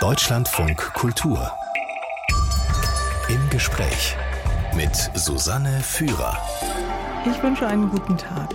[0.00, 1.50] Deutschlandfunk Kultur.
[3.28, 4.14] Im Gespräch
[4.76, 6.38] mit Susanne Führer.
[7.28, 8.54] Ich wünsche einen guten Tag.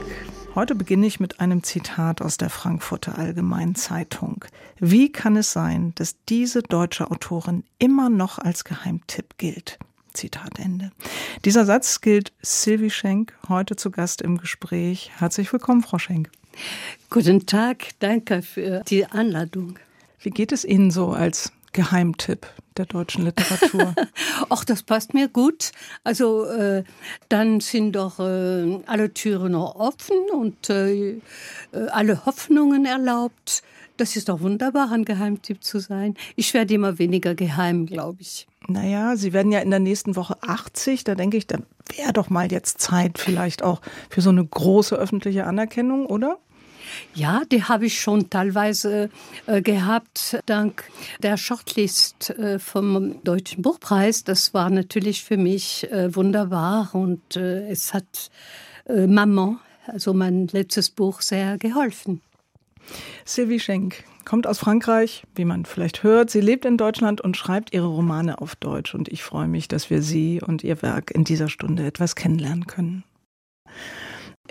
[0.55, 4.45] Heute beginne ich mit einem Zitat aus der Frankfurter Allgemeinen Zeitung.
[4.79, 9.79] Wie kann es sein, dass diese deutsche Autorin immer noch als Geheimtipp gilt?
[10.13, 10.93] Zitat Ende.
[11.43, 15.11] Dieser Satz gilt Sylvie Schenk, heute zu Gast im Gespräch.
[15.17, 16.31] Herzlich willkommen, Frau Schenk.
[17.09, 19.77] Guten Tag, danke für die Einladung.
[20.23, 23.93] Wie geht es Ihnen so als Geheimtipp der deutschen Literatur?
[24.49, 25.73] Ach, das passt mir gut.
[26.05, 26.85] Also äh,
[27.27, 31.19] dann sind doch äh, alle Türen noch offen und äh, äh,
[31.91, 33.63] alle Hoffnungen erlaubt.
[33.97, 36.15] Das ist doch wunderbar, ein Geheimtipp zu sein.
[36.37, 38.47] Ich werde immer weniger geheim, glaube ich.
[38.69, 41.03] Naja, Sie werden ja in der nächsten Woche 80.
[41.03, 41.57] Da denke ich, da
[41.97, 46.39] wäre doch mal jetzt Zeit vielleicht auch für so eine große öffentliche Anerkennung, oder?
[47.13, 49.09] Ja, die habe ich schon teilweise
[49.45, 50.83] äh, gehabt, dank
[51.19, 54.23] der Shortlist äh, vom Deutschen Buchpreis.
[54.23, 58.31] Das war natürlich für mich äh, wunderbar und äh, es hat
[58.85, 62.21] äh, Maman, also mein letztes Buch, sehr geholfen.
[63.25, 66.29] Sylvie Schenk kommt aus Frankreich, wie man vielleicht hört.
[66.29, 68.93] Sie lebt in Deutschland und schreibt ihre Romane auf Deutsch.
[68.95, 72.67] Und ich freue mich, dass wir sie und ihr Werk in dieser Stunde etwas kennenlernen
[72.67, 73.03] können.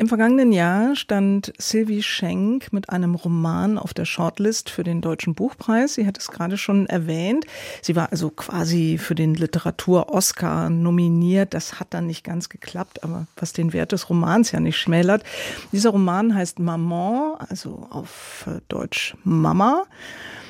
[0.03, 5.37] Im vergangenen Jahr stand Sylvie Schenk mit einem Roman auf der Shortlist für den Deutschen
[5.37, 5.95] Buchpreis.
[5.95, 7.47] Sie hat es gerade schon erwähnt.
[7.83, 11.55] Sie war also quasi für den Literatur-Oscar nominiert.
[11.55, 15.23] Das hat dann nicht ganz geklappt, aber was den Wert des Romans ja nicht schmälert.
[15.71, 19.85] Dieser Roman heißt Maman, also auf Deutsch Mama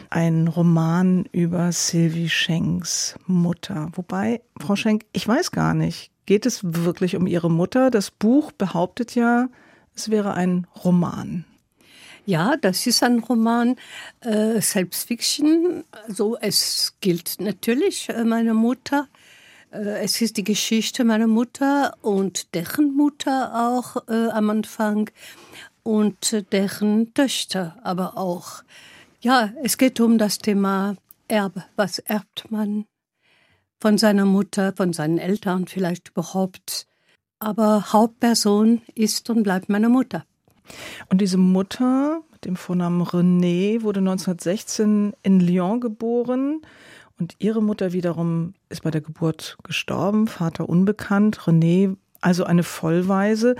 [0.09, 3.91] ein Roman über Sylvie Schenks Mutter.
[3.97, 7.91] Wobei, Frau Schenk, ich weiß gar nicht, geht es wirklich um ihre Mutter.
[7.91, 9.49] Das Buch behauptet ja,
[9.95, 11.45] es wäre ein Roman.
[12.25, 13.77] Ja, das ist ein Roman,
[14.21, 15.85] äh, Selbstfiction.
[16.07, 19.09] Also es gilt natürlich äh, meine Mutter.
[19.73, 25.11] Äh, es ist die Geschichte meiner Mutter und deren Mutter auch äh, am Anfang
[25.83, 28.63] und deren Töchter aber auch.
[29.21, 30.97] Ja, es geht um das Thema
[31.27, 31.65] Erbe.
[31.75, 32.87] Was erbt man?
[33.83, 36.87] Von seiner Mutter, von seinen Eltern vielleicht überhaupt.
[37.41, 40.25] Aber Hauptperson ist und bleibt meine Mutter.
[41.09, 46.63] Und diese Mutter mit dem Vornamen René wurde 1916 in Lyon geboren.
[47.19, 51.41] Und ihre Mutter wiederum ist bei der Geburt gestorben, Vater unbekannt.
[51.41, 53.57] René also eine Vollweise,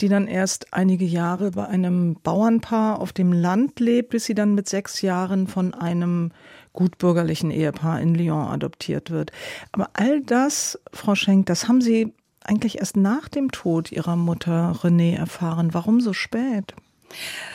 [0.00, 4.54] die dann erst einige Jahre bei einem Bauernpaar auf dem Land lebt, bis sie dann
[4.54, 6.32] mit sechs Jahren von einem
[6.76, 9.32] gutbürgerlichen Ehepaar in Lyon adoptiert wird.
[9.72, 12.14] Aber all das, Frau Schenk, das haben Sie
[12.44, 15.74] eigentlich erst nach dem Tod Ihrer Mutter René erfahren.
[15.74, 16.74] Warum so spät?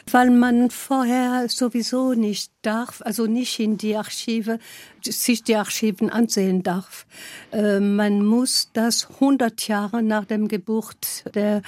[0.10, 4.60] Weil man vorher sowieso nicht darf, also nicht in die Archive,
[5.04, 7.06] sich die Archiven ansehen darf.
[7.52, 11.62] Äh, man muss das 100 Jahre nach dem Geburt der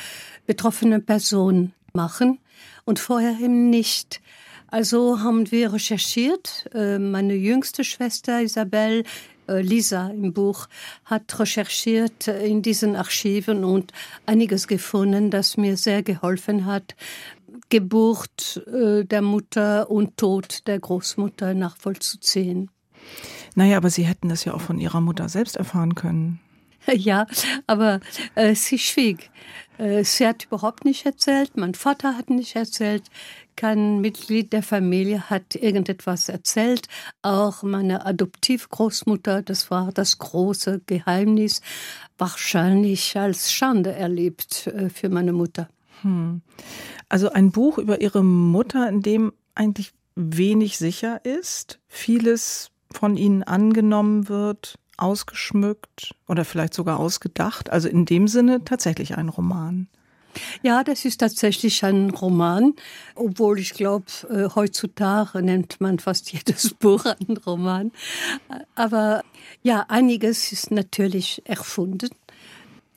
[0.45, 2.39] betroffenen Person machen
[2.85, 4.21] und vorher eben nicht.
[4.73, 6.67] Also haben wir recherchiert.
[6.73, 9.03] Äh, meine jüngste Schwester Isabel,
[9.47, 10.67] äh, Lisa im Buch,
[11.05, 13.91] hat recherchiert in diesen Archiven und
[14.25, 16.95] einiges gefunden, das mir sehr geholfen hat,
[17.69, 22.71] Geburt äh, der Mutter und Tod der Großmutter nachvollzuziehen.
[23.53, 26.39] Naja, aber Sie hätten das ja auch von Ihrer Mutter selbst erfahren können.
[26.91, 27.27] Ja,
[27.67, 27.99] aber
[28.35, 29.29] äh, sie schwieg.
[29.77, 33.03] Äh, sie hat überhaupt nicht erzählt, mein Vater hat nicht erzählt,
[33.55, 36.87] kein Mitglied der Familie hat irgendetwas erzählt.
[37.21, 41.61] Auch meine Adoptivgroßmutter, das war das große Geheimnis,
[42.17, 45.67] wahrscheinlich als Schande erlebt äh, für meine Mutter.
[46.01, 46.41] Hm.
[47.09, 53.43] Also ein Buch über ihre Mutter, in dem eigentlich wenig sicher ist, vieles von ihnen
[53.43, 57.69] angenommen wird, ausgeschmückt oder vielleicht sogar ausgedacht.
[57.69, 59.87] Also in dem Sinne tatsächlich ein Roman.
[60.61, 62.73] Ja, das ist tatsächlich ein Roman,
[63.15, 67.91] obwohl ich glaube, äh, heutzutage nennt man fast jedes Buch einen Roman.
[68.75, 69.23] Aber
[69.61, 72.09] ja, einiges ist natürlich erfunden.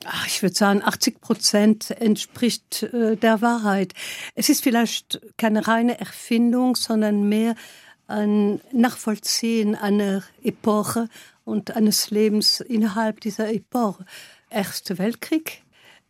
[0.05, 3.93] Ach, ich würde sagen, 80 Prozent entspricht äh, der Wahrheit.
[4.35, 7.55] Es ist vielleicht keine reine Erfindung, sondern mehr
[8.07, 11.09] ein Nachvollziehen einer Epoche
[11.45, 14.05] und eines Lebens innerhalb dieser Epoche.
[14.49, 15.63] Erster Weltkrieg,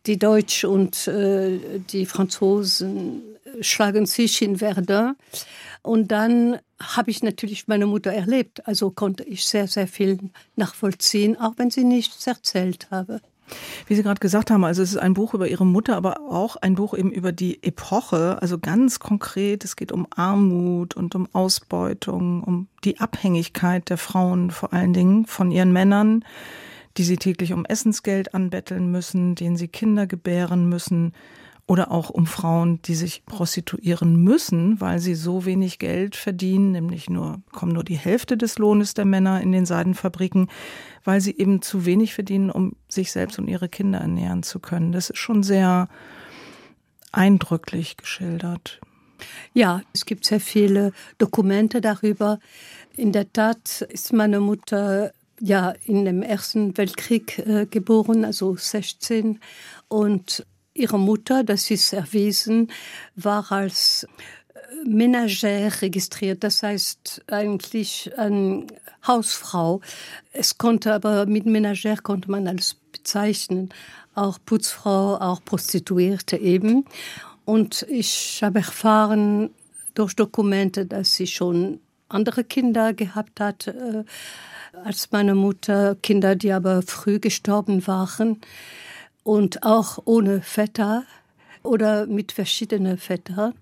[0.08, 1.60] die Deutschen und äh,
[1.92, 3.22] die Franzosen
[3.60, 5.16] schlagen sich in Verdun.
[5.82, 8.66] Und dann habe ich natürlich meine Mutter erlebt.
[8.66, 10.18] Also konnte ich sehr, sehr viel
[10.56, 13.20] nachvollziehen, auch wenn sie nichts erzählt habe.
[13.86, 16.56] Wie Sie gerade gesagt haben, also es ist ein Buch über Ihre Mutter, aber auch
[16.56, 18.36] ein Buch eben über die Epoche.
[18.42, 24.50] Also ganz konkret, es geht um Armut und um Ausbeutung, um die Abhängigkeit der Frauen
[24.50, 26.24] vor allen Dingen von ihren Männern,
[26.98, 31.12] die sie täglich um Essensgeld anbetteln müssen, denen sie Kinder gebären müssen
[31.66, 37.08] oder auch um Frauen, die sich prostituieren müssen, weil sie so wenig Geld verdienen, nämlich
[37.08, 40.48] nur, kommen nur die Hälfte des Lohnes der Männer in den Seidenfabriken,
[41.04, 44.92] weil sie eben zu wenig verdienen, um sich selbst und ihre Kinder ernähren zu können.
[44.92, 45.88] Das ist schon sehr
[47.12, 48.80] eindrücklich geschildert.
[49.52, 52.38] Ja, es gibt sehr viele Dokumente darüber.
[52.96, 59.40] In der Tat ist meine Mutter ja in dem Ersten Weltkrieg äh, geboren, also 16
[59.88, 60.44] und
[60.74, 62.70] Ihre Mutter, das ist erwiesen,
[63.16, 64.06] war als
[64.54, 68.66] äh, Menagère registriert, das heißt eigentlich eine
[69.06, 69.80] Hausfrau.
[70.32, 73.70] Es konnte aber mit Menagère konnte man alles bezeichnen,
[74.14, 76.84] auch Putzfrau, auch Prostituierte eben.
[77.44, 79.50] Und ich habe erfahren
[79.94, 84.04] durch Dokumente, dass sie schon andere Kinder gehabt hat äh,
[84.84, 88.40] als meine Mutter, Kinder, die aber früh gestorben waren
[89.22, 91.04] und auch ohne Vetter
[91.62, 93.54] oder mit verschiedenen Vettern.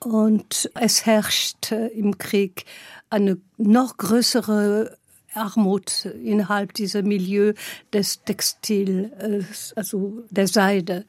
[0.00, 2.64] Und es herrscht im Krieg
[3.10, 4.96] eine noch größere
[5.34, 7.54] Armut innerhalb dieser Milieu
[7.92, 9.44] des Textil, äh,
[9.76, 11.04] also der Seide.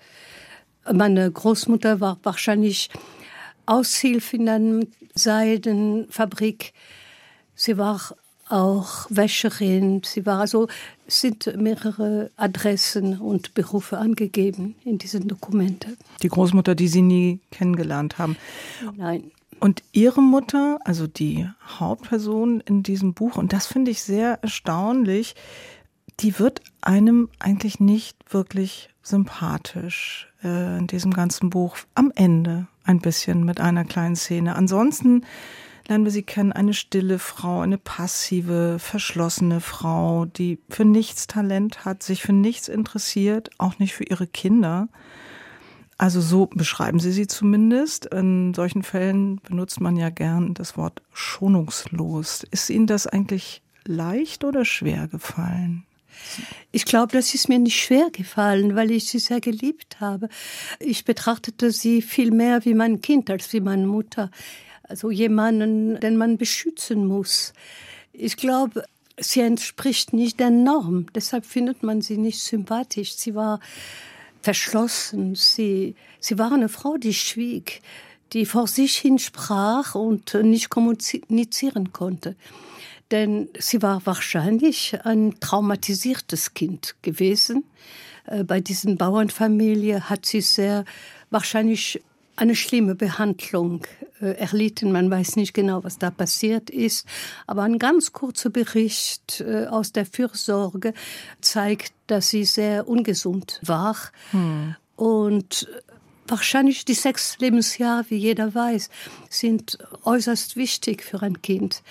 [0.91, 2.89] Meine Großmutter war wahrscheinlich
[3.65, 4.85] Aushilfe in einer
[5.15, 6.73] Seidenfabrik.
[7.55, 7.99] Sie war
[8.49, 10.01] auch Wäscherin.
[10.03, 10.67] Sie war also,
[11.07, 15.97] es sind mehrere Adressen und Berufe angegeben in diesen Dokumenten.
[16.21, 18.37] Die Großmutter, die Sie nie kennengelernt haben.
[18.95, 19.31] Nein.
[19.59, 21.47] Und Ihre Mutter, also die
[21.79, 25.35] Hauptperson in diesem Buch, und das finde ich sehr erstaunlich,
[26.19, 31.77] die wird einem eigentlich nicht wirklich sympathisch äh, in diesem ganzen Buch.
[31.95, 34.55] Am Ende ein bisschen mit einer kleinen Szene.
[34.55, 35.25] Ansonsten
[35.87, 41.85] lernen wir sie kennen, eine stille Frau, eine passive, verschlossene Frau, die für nichts Talent
[41.85, 44.87] hat, sich für nichts interessiert, auch nicht für ihre Kinder.
[45.97, 48.07] Also so beschreiben sie sie zumindest.
[48.07, 52.43] In solchen Fällen benutzt man ja gern das Wort schonungslos.
[52.49, 55.85] Ist Ihnen das eigentlich leicht oder schwer gefallen?
[56.71, 60.29] Ich glaube, das ist mir nicht schwer gefallen, weil ich sie sehr geliebt habe.
[60.79, 64.29] Ich betrachtete sie viel mehr wie mein Kind als wie meine Mutter
[64.93, 67.53] also jemanden, den man beschützen muss.
[68.11, 68.83] Ich glaube,
[69.17, 71.07] sie entspricht nicht der Norm.
[71.15, 73.15] Deshalb findet man sie nicht sympathisch.
[73.15, 73.59] Sie war
[74.43, 75.33] verschlossen.
[75.33, 77.81] Sie, sie war eine Frau, die schwieg,
[78.33, 82.35] die vor sich hin sprach und nicht kommunizieren konnte.
[83.09, 87.63] Denn sie war wahrscheinlich ein traumatisiertes Kind gewesen.
[88.27, 90.85] Äh, bei diesen Bauernfamilie hat sie sehr
[91.31, 91.99] wahrscheinlich
[92.35, 93.85] eine schlimme Behandlung
[94.21, 94.91] äh, erlitten.
[94.91, 97.07] Man weiß nicht genau, was da passiert ist.
[97.47, 100.93] Aber ein ganz kurzer Bericht äh, aus der Fürsorge
[101.41, 103.95] zeigt, dass sie sehr ungesund war.
[104.31, 104.75] Hm.
[104.95, 105.67] Und
[106.27, 108.89] wahrscheinlich die sechs Lebensjahre, wie jeder weiß,
[109.29, 111.83] sind äußerst wichtig für ein Kind.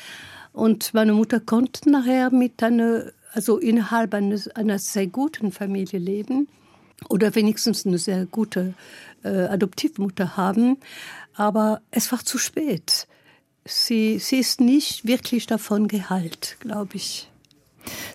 [0.53, 6.49] Und meine Mutter konnte nachher mit einer, also innerhalb eines, einer sehr guten Familie leben
[7.09, 8.75] oder wenigstens eine sehr gute
[9.25, 10.79] äh, Adoptivmutter haben.
[11.35, 13.07] Aber es war zu spät.
[13.65, 17.31] Sie, sie ist nicht wirklich davon geheilt, glaube ich.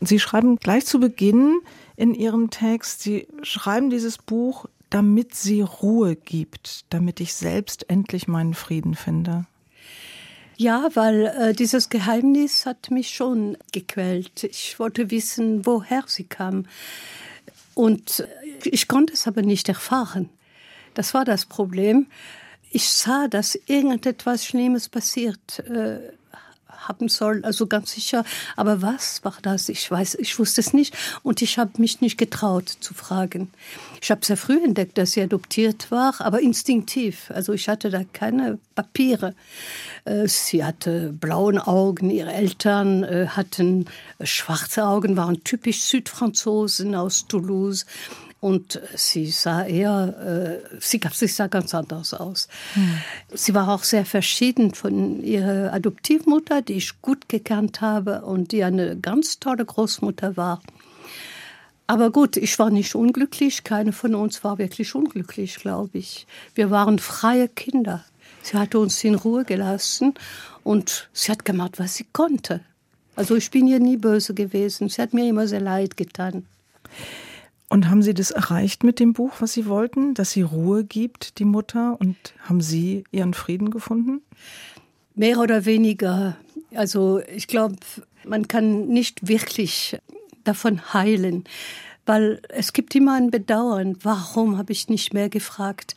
[0.01, 1.60] Sie schreiben gleich zu Beginn
[1.96, 8.27] in Ihrem Text, Sie schreiben dieses Buch, damit sie Ruhe gibt, damit ich selbst endlich
[8.27, 9.46] meinen Frieden finde.
[10.56, 14.44] Ja, weil äh, dieses Geheimnis hat mich schon gequält.
[14.44, 16.65] Ich wollte wissen, woher sie kam.
[17.75, 18.27] Und
[18.65, 20.29] ich konnte es aber nicht erfahren.
[20.93, 22.07] Das war das Problem.
[22.71, 25.99] Ich sah, dass irgendetwas Schlimmes passiert äh,
[26.87, 28.23] haben soll, also ganz sicher.
[28.55, 29.69] Aber was war das?
[29.69, 33.51] Ich weiß, ich wusste es nicht und ich habe mich nicht getraut zu fragen.
[34.01, 37.31] Ich habe sehr früh entdeckt, dass sie adoptiert war, aber instinktiv.
[37.33, 39.33] Also ich hatte da keine Papiere.
[40.05, 43.85] Äh, sie hatte blauen Augen, ihre Eltern äh, hatten
[44.21, 47.85] schwarze Augen, waren typisch Südfranzosen aus Toulouse
[48.48, 52.48] und sie sah eher, äh, sie, sie sah ganz anders aus.
[52.75, 53.01] Hm.
[53.34, 58.63] Sie war auch sehr verschieden von ihrer Adoptivmutter, die ich gut gekannt habe und die
[58.63, 60.62] eine ganz tolle Großmutter war.
[61.88, 63.66] Aber gut, ich war nicht unglücklich.
[63.66, 66.25] Keine von uns war wirklich unglücklich, glaube ich.
[66.56, 68.06] Wir waren freie Kinder.
[68.44, 70.13] Sie hatte uns in Ruhe gelassen
[70.63, 72.62] und sie hat gemacht, was sie konnte.
[73.18, 74.88] Also ich bin ihr nie böse gewesen.
[74.88, 76.46] Sie hat mir immer sehr leid getan.
[77.69, 81.38] Und haben Sie das erreicht mit dem Buch, was Sie wollten, dass sie Ruhe gibt,
[81.39, 81.97] die Mutter?
[82.00, 82.15] Und
[82.47, 84.21] haben Sie Ihren Frieden gefunden?
[85.15, 86.38] Mehr oder weniger.
[86.74, 87.75] Also ich glaube,
[88.25, 89.97] man kann nicht wirklich
[90.43, 91.43] davon heilen,
[92.05, 93.97] weil es gibt immer ein Bedauern.
[94.01, 95.95] Warum habe ich nicht mehr gefragt?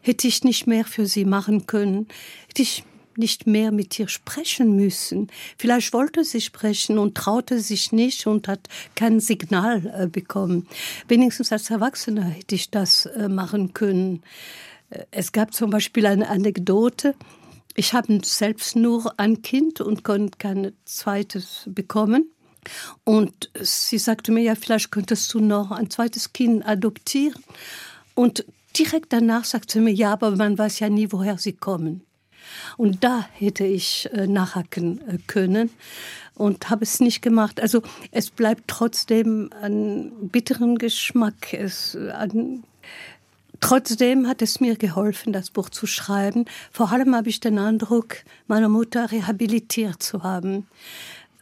[0.00, 2.08] Hätte ich nicht mehr für sie machen können?
[2.48, 2.84] Hätte ich
[3.18, 5.28] nicht mehr mit ihr sprechen müssen.
[5.58, 10.66] Vielleicht wollte sie sprechen und traute sich nicht und hat kein Signal äh, bekommen.
[11.08, 14.22] Wenigstens als Erwachsener hätte ich das äh, machen können.
[14.90, 17.14] Äh, es gab zum Beispiel eine Anekdote.
[17.74, 22.30] Ich habe selbst nur ein Kind und konnte kein zweites bekommen.
[23.04, 27.42] Und sie sagte mir, ja, vielleicht könntest du noch ein zweites Kind adoptieren.
[28.14, 28.44] Und
[28.78, 32.04] direkt danach sagte sie mir, ja, aber man weiß ja nie, woher sie kommen.
[32.76, 35.70] Und da hätte ich äh, nachhaken äh, können
[36.34, 37.60] und habe es nicht gemacht.
[37.60, 41.52] Also es bleibt trotzdem ein bitteren Geschmack.
[41.52, 42.64] Es, an,
[43.60, 46.46] trotzdem hat es mir geholfen, das Buch zu schreiben.
[46.70, 48.16] Vor allem habe ich den Eindruck,
[48.46, 50.66] meine Mutter rehabilitiert zu haben,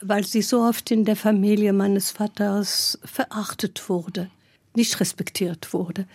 [0.00, 4.30] weil sie so oft in der Familie meines Vaters verachtet wurde,
[4.74, 6.06] nicht respektiert wurde.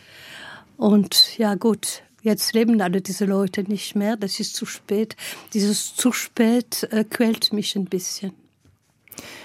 [0.78, 5.16] Und ja gut, Jetzt leben alle diese Leute nicht mehr, das ist zu spät.
[5.54, 8.34] Dieses zu spät äh, quält mich ein bisschen.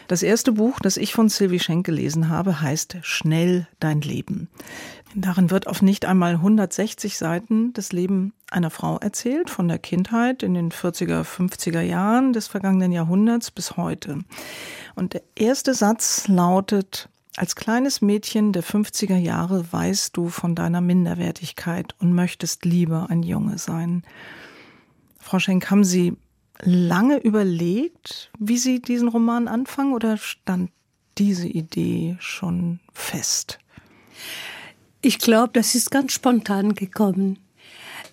[0.09, 4.49] Das erste Buch, das ich von Sylvie Schenk gelesen habe, heißt Schnell dein Leben.
[5.15, 10.43] Darin wird auf nicht einmal 160 Seiten das Leben einer Frau erzählt, von der Kindheit
[10.43, 14.21] in den 40er, 50er Jahren des vergangenen Jahrhunderts bis heute.
[14.95, 20.81] Und der erste Satz lautet, als kleines Mädchen der 50er Jahre weißt du von deiner
[20.81, 24.03] Minderwertigkeit und möchtest lieber ein Junge sein.
[25.19, 26.17] Frau Schenk, haben Sie
[26.61, 30.71] lange überlegt, wie Sie diesen Roman anfangen oder stand
[31.19, 33.59] diese Idee schon fest?
[35.03, 37.39] Ich glaube, das ist ganz spontan gekommen.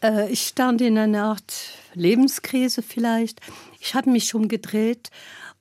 [0.02, 1.54] Äh, ich stand in einer Art
[1.94, 3.42] Lebenskrise vielleicht.
[3.80, 5.10] Ich habe mich umgedreht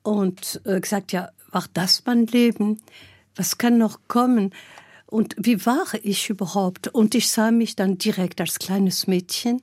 [0.03, 2.81] und äh, gesagt, ja, war das mein Leben?
[3.37, 4.53] Was kann noch kommen?
[5.05, 6.89] Und wie war ich überhaupt?
[6.89, 9.61] Und ich sah mich dann direkt als kleines Mädchen,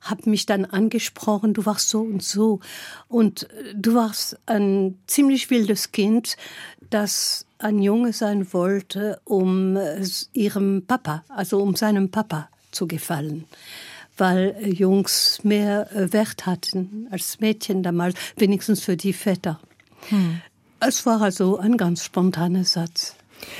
[0.00, 2.60] habe mich dann angesprochen, du warst so und so.
[3.08, 6.36] Und äh, du warst ein ziemlich wildes Kind,
[6.88, 13.44] das ein Junge sein wollte, um äh, ihrem Papa, also um seinem Papa zu gefallen
[14.20, 19.60] weil äh, Jungs mehr Wert hatten als Mädchen damals, wenigstens für die Väter.
[20.08, 20.42] Hm.
[20.80, 23.16] Es war also ein ganz spontaner Satz.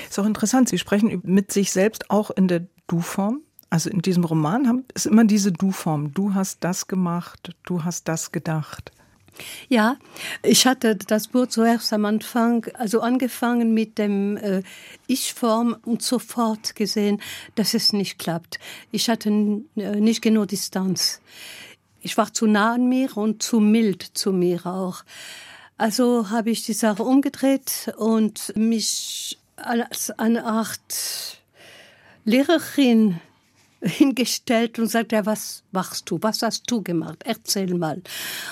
[0.09, 0.69] Ist auch interessant.
[0.69, 3.41] Sie sprechen mit sich selbst auch in der Du-Form.
[3.69, 6.13] Also in diesem Roman ist immer diese Du-Form.
[6.13, 8.91] Du hast das gemacht, du hast das gedacht.
[9.69, 9.97] Ja,
[10.43, 14.63] ich hatte das Buch zuerst am Anfang, also angefangen mit dem äh,
[15.07, 17.21] Ich-Form und sofort gesehen,
[17.55, 18.59] dass es nicht klappt.
[18.91, 21.21] Ich hatte äh, nicht genug Distanz.
[22.01, 25.03] Ich war zu nah an mir und zu mild zu mir auch.
[25.79, 31.39] Also habe ich die Sache umgedreht und mich als eine Art
[32.25, 33.21] Lehrerin
[33.81, 36.19] hingestellt und sagt, ja, was machst du?
[36.21, 37.23] Was hast du gemacht?
[37.23, 38.01] Erzähl mal.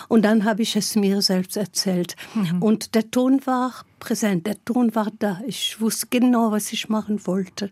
[0.08, 2.16] Und dann habe ich es mir selbst erzählt.
[2.34, 2.64] Mhm.
[2.64, 5.42] Und der Ton war präsent, der Ton war da.
[5.46, 7.72] Ich wusste genau, was ich machen wollte.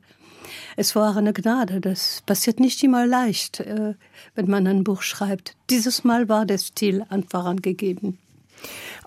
[0.76, 1.80] Es war eine Gnade.
[1.80, 3.94] Das passiert nicht immer leicht, äh,
[4.36, 5.56] wenn man ein Buch schreibt.
[5.70, 8.20] Dieses Mal war der Stil einfach angegeben.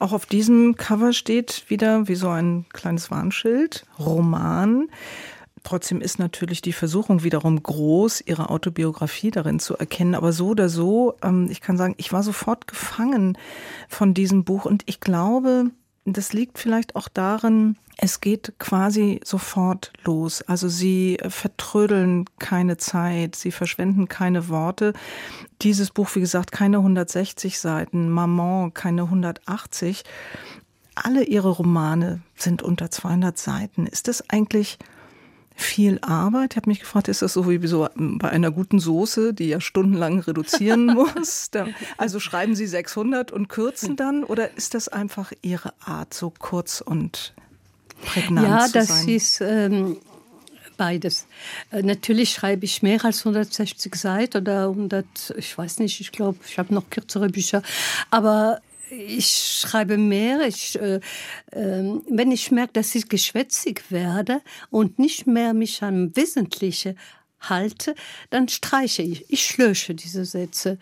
[0.00, 4.88] Auch auf diesem Cover steht wieder wie so ein kleines Warnschild, Roman.
[5.64, 10.14] Trotzdem ist natürlich die Versuchung wiederum groß, ihre Autobiografie darin zu erkennen.
[10.14, 13.36] Aber so oder so, ähm, ich kann sagen, ich war sofort gefangen
[13.88, 15.72] von diesem Buch und ich glaube,
[16.16, 20.42] das liegt vielleicht auch darin, es geht quasi sofort los.
[20.42, 24.92] Also sie vertrödeln keine Zeit, sie verschwenden keine Worte.
[25.62, 30.04] Dieses Buch, wie gesagt, keine 160 Seiten, Maman keine 180.
[30.94, 33.86] Alle ihre Romane sind unter 200 Seiten.
[33.86, 34.78] Ist das eigentlich
[35.58, 36.52] viel Arbeit.
[36.52, 39.60] Ich habe mich gefragt, ist das so wie so bei einer guten Soße, die ja
[39.60, 41.50] stundenlang reduzieren muss?
[41.96, 46.80] also schreiben Sie 600 und kürzen dann oder ist das einfach Ihre Art, so kurz
[46.80, 47.34] und
[48.04, 48.82] prägnant ja, zu sein?
[48.84, 49.96] Ja, das ist ähm,
[50.76, 51.26] beides.
[51.72, 56.38] Äh, natürlich schreibe ich mehr als 160 Seiten oder 100, ich weiß nicht, ich glaube,
[56.46, 57.62] ich habe noch kürzere Bücher.
[58.10, 60.46] Aber ich schreibe mehr.
[60.46, 61.00] Ich, äh,
[61.50, 64.40] äh, wenn ich merke, dass ich geschwätzig werde
[64.70, 66.98] und nicht mehr mich am Wesentlichen
[67.40, 67.94] halte,
[68.30, 69.24] dann streiche ich.
[69.30, 70.78] Ich lösche diese Sätze.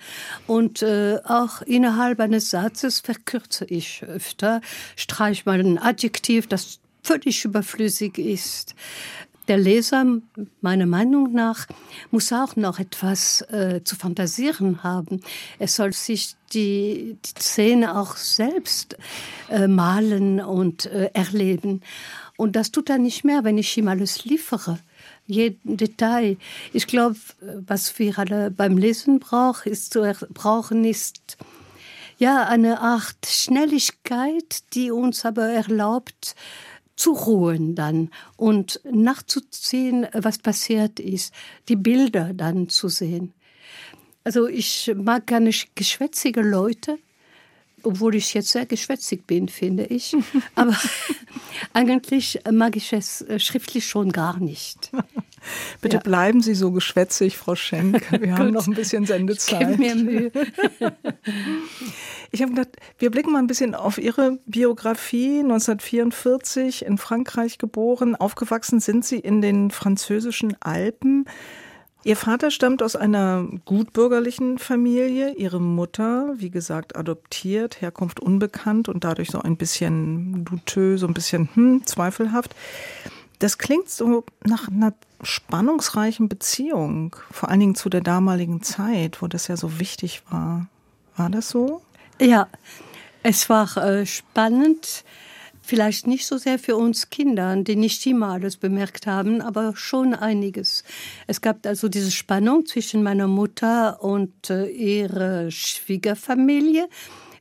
[0.46, 4.60] Und äh, auch innerhalb eines Satzes verkürze ich öfter,
[4.96, 8.74] streiche mal ein Adjektiv, das völlig überflüssig ist.
[9.48, 10.04] Der Leser,
[10.60, 11.66] meiner Meinung nach,
[12.10, 15.20] muss auch noch etwas äh, zu fantasieren haben.
[15.58, 18.96] Er soll sich die, die Szene auch selbst
[19.50, 21.82] äh, malen und äh, erleben.
[22.36, 24.78] Und das tut er nicht mehr, wenn ich ihm alles liefere.
[25.26, 26.36] Jeden Detail.
[26.72, 27.16] Ich glaube,
[27.66, 31.36] was wir alle beim Lesen brauchen, ist zu brauchen, ist
[32.18, 36.34] ja eine Art Schnelligkeit, die uns aber erlaubt,
[36.96, 41.32] zu ruhen dann und nachzuziehen, was passiert ist,
[41.68, 43.32] die Bilder dann zu sehen.
[44.24, 46.98] Also ich mag nicht geschwätzige Leute,
[47.84, 50.16] obwohl ich jetzt sehr geschwätzig bin, finde ich.
[50.56, 50.76] Aber
[51.72, 54.90] eigentlich mag ich es äh, schriftlich schon gar nicht.
[55.80, 56.02] Bitte ja.
[56.02, 58.10] bleiben Sie so geschwätzig, Frau Schenk.
[58.20, 59.70] Wir haben noch ein bisschen Sendezeit.
[59.70, 60.32] Ich mir Mühe.
[62.30, 65.40] Ich habe gedacht, wir blicken mal ein bisschen auf Ihre Biografie.
[65.40, 68.16] 1944 in Frankreich geboren.
[68.16, 71.26] Aufgewachsen sind Sie in den französischen Alpen.
[72.06, 79.02] Ihr Vater stammt aus einer gutbürgerlichen Familie, ihre Mutter, wie gesagt, adoptiert, Herkunft unbekannt und
[79.02, 82.54] dadurch so ein bisschen douteux, so ein bisschen hm, zweifelhaft.
[83.40, 89.26] Das klingt so nach einer spannungsreichen Beziehung, vor allen Dingen zu der damaligen Zeit, wo
[89.26, 90.68] das ja so wichtig war.
[91.16, 91.82] War das so?
[92.20, 92.48] Ja,
[93.22, 95.04] es war äh, spannend.
[95.60, 100.14] Vielleicht nicht so sehr für uns Kinder, die nicht immer alles bemerkt haben, aber schon
[100.14, 100.84] einiges.
[101.26, 106.88] Es gab also diese Spannung zwischen meiner Mutter und äh, ihrer Schwiegerfamilie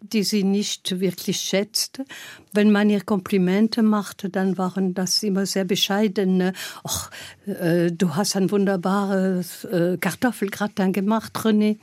[0.10, 2.06] die sie nicht wirklich schätzte.
[2.54, 6.54] Wenn man ihr Komplimente machte, dann waren das immer sehr bescheidene.
[6.84, 7.12] Ach,
[7.46, 11.78] äh, du hast ein wunderbares äh, Kartoffelgratin gemacht, René,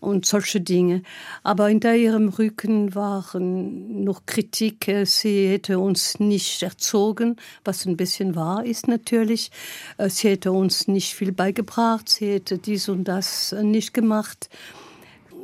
[0.00, 1.02] und solche Dinge.
[1.42, 4.90] Aber hinter ihrem Rücken waren noch Kritik.
[5.04, 9.50] Sie hätte uns nicht erzogen, was ein bisschen wahr ist natürlich.
[9.98, 12.08] Äh, sie hätte uns nicht viel beigebracht.
[12.08, 14.48] Sie hätte dies und das nicht gemacht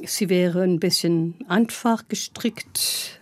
[0.06, 3.20] sie wäre ein bisschen einfach gestrickt.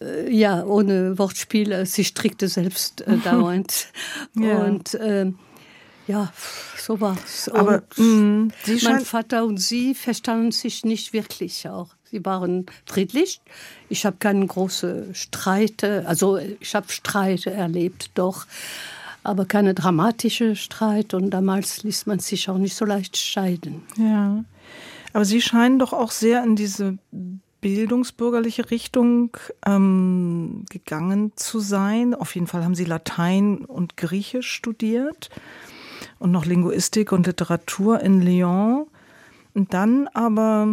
[0.00, 1.86] Äh, ja, ohne Wortspiel.
[1.86, 3.88] Sie strickte selbst äh, dauernd.
[4.34, 4.58] ja.
[4.58, 5.32] Und äh,
[6.08, 6.32] ja,
[6.76, 7.48] so war's.
[7.48, 8.52] Aber mh, mm,
[8.82, 11.90] mein Vater und sie verstanden sich nicht wirklich auch.
[12.10, 13.40] Sie waren friedlich.
[13.88, 18.46] Ich habe keine große Streite, also ich habe Streite erlebt, doch,
[19.22, 21.14] aber keine dramatische Streit.
[21.14, 23.82] Und damals ließ man sich auch nicht so leicht scheiden.
[23.96, 24.44] Ja.
[25.12, 26.98] Aber Sie scheinen doch auch sehr in diese
[27.60, 32.14] bildungsbürgerliche Richtung ähm, gegangen zu sein.
[32.14, 35.30] Auf jeden Fall haben Sie Latein und Griechisch studiert
[36.18, 38.86] und noch Linguistik und Literatur in Lyon.
[39.54, 40.66] Und dann aber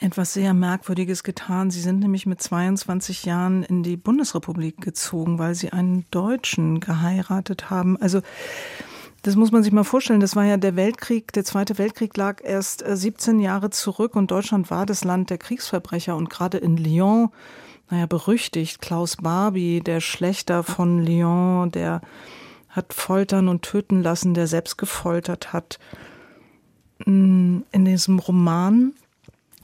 [0.00, 1.70] etwas sehr Merkwürdiges getan.
[1.70, 7.70] Sie sind nämlich mit 22 Jahren in die Bundesrepublik gezogen, weil Sie einen Deutschen geheiratet
[7.70, 8.00] haben.
[8.00, 8.20] Also
[9.22, 10.20] das muss man sich mal vorstellen.
[10.20, 14.30] Das war ja der Weltkrieg, der Zweite Weltkrieg lag erst 17 äh, Jahre zurück und
[14.30, 17.30] Deutschland war das Land der Kriegsverbrecher und gerade in Lyon,
[17.90, 22.00] naja, berüchtigt, Klaus Barbie, der Schlechter von Lyon, der
[22.68, 25.78] hat foltern und töten lassen, der selbst gefoltert hat.
[27.06, 28.92] Mm, in diesem Roman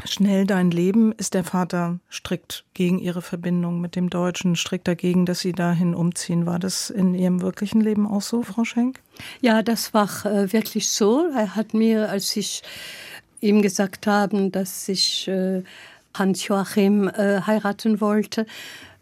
[0.04, 5.24] Schnell dein Leben ist der Vater strikt gegen ihre Verbindung mit dem Deutschen, strikt dagegen,
[5.24, 6.46] dass sie dahin umziehen.
[6.46, 9.00] War das in ihrem wirklichen Leben auch so, Frau Schenk?
[9.40, 11.30] Ja, das war äh, wirklich so.
[11.34, 12.62] Er hat mir, als ich
[13.40, 15.62] ihm gesagt habe, dass ich äh,
[16.12, 18.46] Hans Joachim äh, heiraten wollte,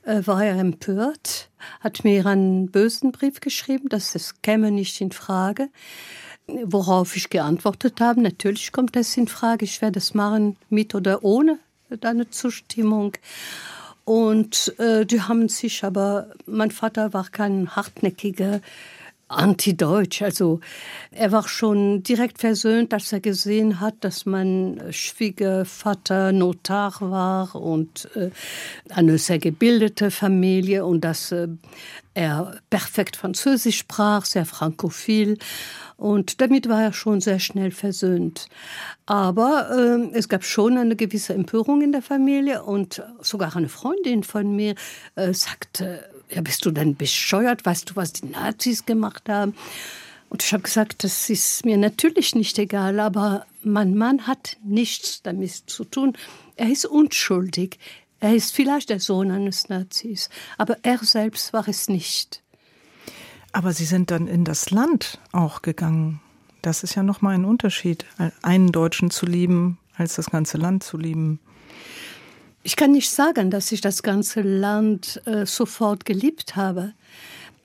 [0.04, 1.48] äh, war er empört,
[1.80, 5.68] hat mir einen bösen Brief geschrieben, dass es käme nicht in Frage
[6.64, 11.24] worauf ich geantwortet habe, natürlich kommt das in Frage, ich werde es machen mit oder
[11.24, 11.58] ohne
[12.00, 13.12] deine Zustimmung.
[14.04, 18.60] Und äh, die haben sich aber, mein Vater war kein hartnäckiger
[19.32, 20.22] Anti-Deutsch.
[20.22, 20.60] Also
[21.10, 28.08] er war schon direkt versöhnt, als er gesehen hat, dass mein Schwiegervater Notar war und
[28.14, 28.30] äh,
[28.90, 31.48] eine sehr gebildete Familie und dass äh,
[32.14, 35.38] er perfekt Französisch sprach, sehr frankophil.
[35.96, 38.48] Und damit war er schon sehr schnell versöhnt.
[39.06, 44.24] Aber äh, es gab schon eine gewisse Empörung in der Familie und sogar eine Freundin
[44.24, 44.74] von mir
[45.14, 47.64] äh, sagte, ja, bist du denn bescheuert?
[47.64, 49.54] Weißt du, was die Nazis gemacht haben?
[50.28, 55.22] Und ich habe gesagt, das ist mir natürlich nicht egal, aber mein Mann hat nichts
[55.22, 56.16] damit zu tun.
[56.56, 57.78] Er ist unschuldig.
[58.18, 62.42] Er ist vielleicht der Sohn eines Nazis, aber er selbst war es nicht.
[63.52, 66.20] Aber Sie sind dann in das Land auch gegangen.
[66.62, 68.06] Das ist ja noch mal ein Unterschied,
[68.40, 71.40] einen Deutschen zu lieben, als das ganze Land zu lieben.
[72.64, 76.94] Ich kann nicht sagen, dass ich das ganze Land äh, sofort geliebt habe.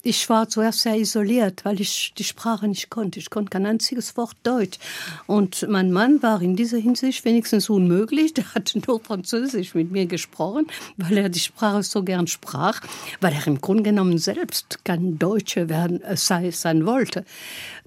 [0.03, 3.19] Ich war zuerst sehr isoliert, weil ich die Sprache nicht konnte.
[3.19, 4.77] Ich konnte kein einziges Wort Deutsch.
[5.25, 8.33] Und mein Mann war in dieser Hinsicht wenigstens unmöglich.
[8.33, 12.81] Der hat nur Französisch mit mir gesprochen, weil er die Sprache so gern sprach,
[13.21, 17.25] weil er im Grunde genommen selbst kein Deutscher werden äh, sei, sein wollte.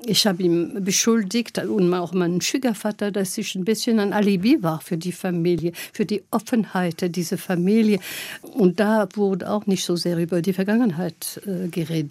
[0.05, 4.81] Ich habe ihm beschuldigt und auch meinen Schwiegervater, dass ich ein bisschen ein Alibi war
[4.81, 8.01] für die Familie, für die Offenheit dieser Familie.
[8.43, 12.10] Und da wurde auch nicht so sehr über die Vergangenheit äh, geredet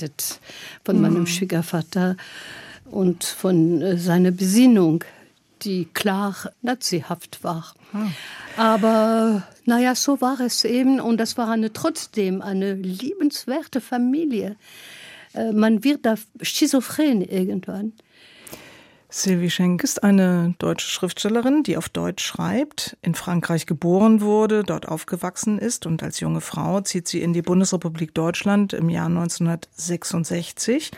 [0.84, 1.02] von mhm.
[1.02, 2.18] meinem Schwiegervater
[2.86, 5.04] und von äh, seiner Besinnung,
[5.62, 7.74] die klar nazihaft war.
[7.92, 8.14] Mhm.
[8.58, 14.56] Aber naja, so war es eben und das war eine, trotzdem eine liebenswerte Familie.
[15.34, 17.94] Äh, man wird da schizophren irgendwann.
[19.12, 24.88] Sylvie Schenk ist eine deutsche Schriftstellerin, die auf Deutsch schreibt, in Frankreich geboren wurde, dort
[24.88, 30.92] aufgewachsen ist und als junge Frau zieht sie in die Bundesrepublik Deutschland im Jahr 1966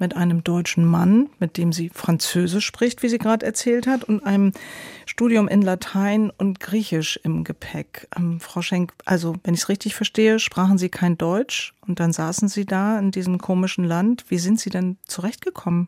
[0.00, 4.26] mit einem deutschen Mann, mit dem sie Französisch spricht, wie sie gerade erzählt hat, und
[4.26, 4.52] einem
[5.06, 8.08] Studium in Latein und Griechisch im Gepäck.
[8.16, 12.12] Ähm, Frau Schenk, also wenn ich es richtig verstehe, sprachen Sie kein Deutsch und dann
[12.12, 14.24] saßen Sie da in diesem komischen Land.
[14.28, 15.86] Wie sind Sie denn zurechtgekommen?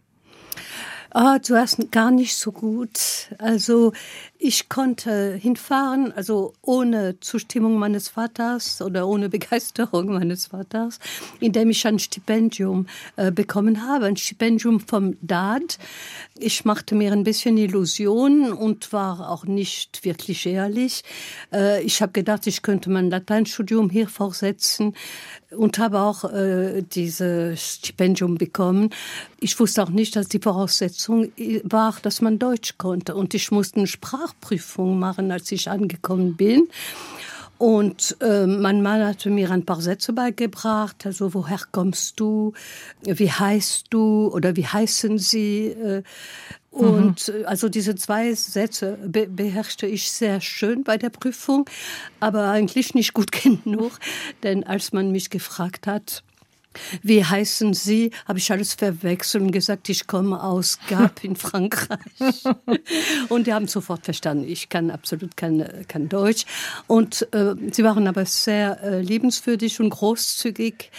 [1.11, 3.29] Ah, zuerst gar nicht so gut.
[3.39, 3.93] Also
[4.39, 10.99] ich konnte hinfahren, also ohne Zustimmung meines Vaters oder ohne Begeisterung meines Vaters,
[11.41, 15.79] indem ich ein Stipendium äh, bekommen habe, ein Stipendium vom DAD.
[16.39, 21.03] Ich machte mir ein bisschen Illusionen und war auch nicht wirklich ehrlich.
[21.53, 24.95] Äh, ich habe gedacht, ich könnte mein Lateinstudium hier fortsetzen
[25.51, 28.91] und habe auch äh, dieses Stipendium bekommen.
[29.41, 33.15] Ich wusste auch nicht, dass die Voraussetzung war, dass man Deutsch konnte.
[33.15, 33.87] Und ich musste eine
[34.27, 36.69] Sprachprüfung machen, als ich angekommen bin.
[37.59, 42.53] Und äh, mein Mann hatte mir ein paar Sätze beigebracht, also woher kommst du,
[43.03, 45.69] wie heißt du oder wie heißen sie.
[45.69, 46.03] Äh,
[46.71, 47.47] und mhm.
[47.47, 51.65] also diese zwei Sätze be beherrschte ich sehr schön bei der Prüfung,
[52.21, 53.33] aber eigentlich nicht gut
[53.65, 53.93] genug,
[54.43, 56.23] denn als man mich gefragt hat,
[57.03, 58.11] wie heißen Sie?
[58.27, 61.99] Habe ich alles verwechselt und gesagt, ich komme aus Gap in Frankreich.
[63.29, 66.45] und die haben sofort verstanden, ich kann absolut kein, kein Deutsch.
[66.87, 70.91] Und äh, sie waren aber sehr äh, liebenswürdig und großzügig.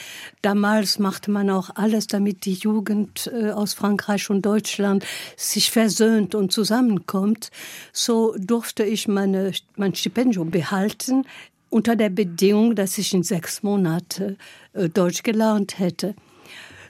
[0.42, 6.36] Damals machte man auch alles, damit die Jugend äh, aus Frankreich und Deutschland sich versöhnt
[6.36, 7.50] und zusammenkommt.
[7.92, 11.26] So durfte ich meine, mein Stipendium behalten
[11.70, 14.38] unter der Bedingung, dass ich in sechs Monate
[14.74, 16.16] äh, Deutsch gelernt hätte.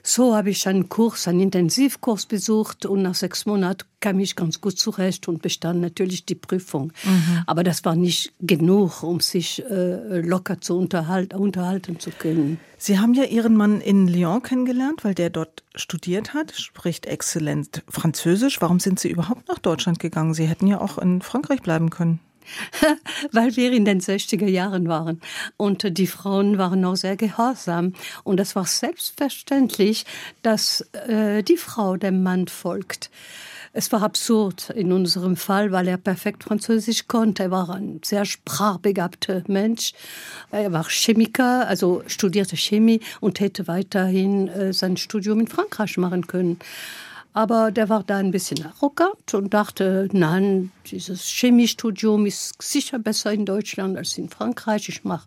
[0.02, 4.60] So habe ich einen Kurs, einen Intensivkurs besucht und nach sechs Monaten kam ich ganz
[4.60, 6.92] gut zurecht und bestand natürlich die Prüfung.
[7.04, 7.42] Mhm.
[7.46, 12.58] Aber das war nicht genug, um sich äh, locker zu unterhalten, unterhalten zu können.
[12.78, 17.82] Sie haben ja Ihren Mann in Lyon kennengelernt, weil der dort studiert hat, spricht exzellent
[17.88, 18.62] Französisch.
[18.62, 20.32] Warum sind Sie überhaupt nach Deutschland gegangen?
[20.32, 22.20] Sie hätten ja auch in Frankreich bleiben können.
[23.32, 25.20] weil wir in den 60er Jahren waren.
[25.56, 27.94] Und die Frauen waren noch sehr gehorsam.
[28.24, 30.04] Und es war selbstverständlich,
[30.42, 33.10] dass äh, die Frau dem Mann folgt.
[33.72, 37.44] Es war absurd in unserem Fall, weil er perfekt Französisch konnte.
[37.44, 39.92] Er war ein sehr sprachbegabter Mensch.
[40.50, 46.26] Er war Chemiker, also studierte Chemie und hätte weiterhin äh, sein Studium in Frankreich machen
[46.26, 46.58] können.
[47.38, 53.32] Aber der war da ein bisschen arrogant und dachte, nein, dieses Chemiestudium ist sicher besser
[53.32, 54.88] in Deutschland als in Frankreich.
[54.88, 55.24] Ich mache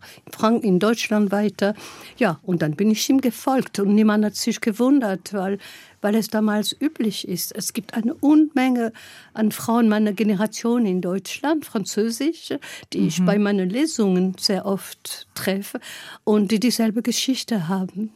[0.60, 1.74] in Deutschland weiter.
[2.18, 5.56] Ja, und dann bin ich ihm gefolgt und niemand hat sich gewundert, weil,
[6.02, 7.56] weil es damals üblich ist.
[7.56, 8.92] Es gibt eine Unmenge
[9.32, 12.52] an Frauen meiner Generation in Deutschland, Französisch,
[12.92, 13.08] die mhm.
[13.08, 15.80] ich bei meinen Lesungen sehr oft treffe
[16.24, 18.10] und die dieselbe Geschichte haben.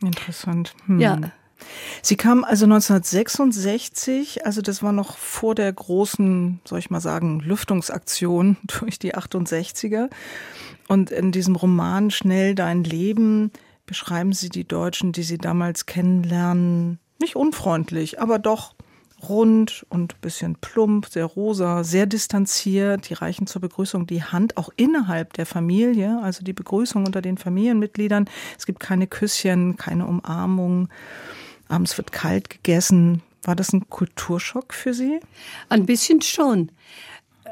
[0.00, 0.74] Interessant.
[0.86, 1.00] Hm.
[1.00, 1.18] Ja.
[2.02, 7.40] Sie kam also 1966, also das war noch vor der großen, soll ich mal sagen,
[7.40, 10.08] Lüftungsaktion durch die 68er.
[10.88, 13.50] Und in diesem Roman Schnell dein Leben
[13.86, 18.74] beschreiben Sie die Deutschen, die Sie damals kennenlernen, nicht unfreundlich, aber doch
[19.28, 23.08] rund und bisschen plump, sehr rosa, sehr distanziert.
[23.08, 27.38] Die reichen zur Begrüßung die Hand auch innerhalb der Familie, also die Begrüßung unter den
[27.38, 28.28] Familienmitgliedern.
[28.58, 30.88] Es gibt keine Küsschen, keine Umarmung
[31.72, 33.22] abends wird kalt gegessen.
[33.42, 35.18] War das ein Kulturschock für Sie?
[35.68, 36.70] Ein bisschen schon.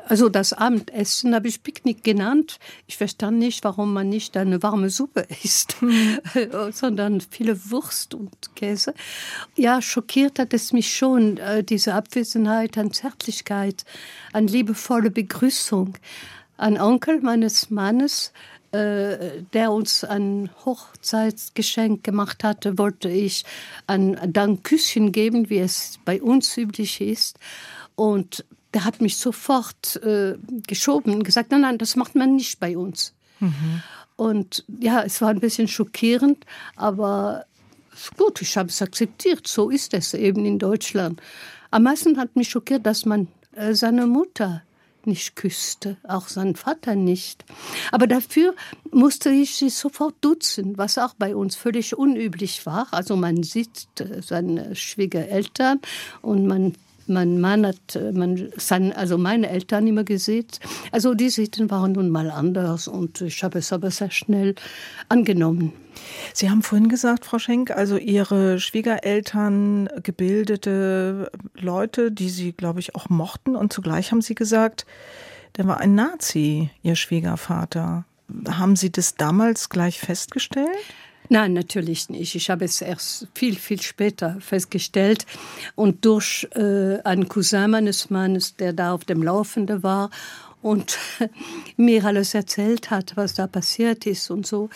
[0.07, 2.59] Also das Abendessen habe ich Picknick genannt.
[2.87, 5.77] Ich verstand nicht, warum man nicht eine warme Suppe isst,
[6.73, 8.95] sondern viele Wurst und Käse.
[9.57, 13.85] Ja, schockiert hat es mich schon, äh, diese Abwesenheit an Zärtlichkeit,
[14.33, 15.95] an liebevolle Begrüßung.
[16.57, 18.33] Ein Onkel meines Mannes
[18.73, 23.45] der uns ein Hochzeitsgeschenk gemacht hatte, wollte ich
[23.87, 27.39] ein Dankküsschen geben, wie es bei uns üblich ist.
[27.97, 30.35] Und der hat mich sofort äh,
[30.67, 33.15] geschoben und gesagt, nein, nein, das macht man nicht bei uns.
[33.41, 33.83] Mhm.
[34.17, 36.45] Und ja, es war ein bisschen schockierend,
[36.77, 37.47] aber
[38.17, 39.47] gut, ich habe es akzeptiert.
[39.47, 41.21] So ist es eben in Deutschland.
[41.71, 44.63] Am meisten hat mich schockiert, dass man äh, seine Mutter
[45.07, 47.45] nicht küsste, auch sein Vater nicht.
[47.93, 48.55] Aber dafür
[48.91, 52.89] musste ich sie sofort duzen, was auch bei uns völlig unüblich war.
[52.91, 55.81] Also man sieht äh, seine Schwiegereltern
[56.23, 56.75] und man
[57.11, 60.47] mein Mann hat äh, man, sein, also meine Eltern immer gesehen.
[60.93, 64.55] Also die Sitten waren nun mal anders und ich habe es aber sehr schnell
[65.09, 65.73] angenommen.
[66.33, 72.95] Sie haben vorhin gesagt, Frau Schenk, also Ihre Schwiegereltern, gebildete Leute, die Sie, glaube ich,
[72.95, 73.57] auch mochten.
[73.57, 74.87] Und zugleich haben Sie gesagt,
[75.57, 78.05] der war ein Nazi, Ihr Schwiegervater.
[78.49, 80.69] Haben Sie das damals gleich festgestellt?
[81.33, 82.35] Nein, natürlich nicht.
[82.35, 85.27] Ich habe es erst viel, viel später festgestellt
[85.77, 90.11] und durch äh, einen Cousin meines Mannes, der da auf dem Laufenden war
[90.61, 90.99] und
[91.77, 94.71] mir alles erzählt hat, was da passiert ist und so.